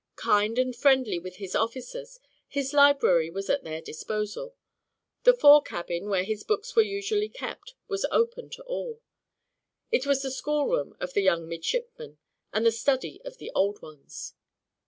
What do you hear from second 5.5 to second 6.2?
cabin,